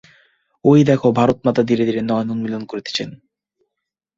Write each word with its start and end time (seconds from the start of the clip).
ঐ 0.65 0.71
দেখ, 0.83 1.01
ভারতমাতা 1.17 1.61
ধীরে 1.63 1.83
ধীরে 1.85 2.01
নয়ন 2.01 2.27
উন্মীলন 2.29 2.63
করিতেছেন। 2.65 3.09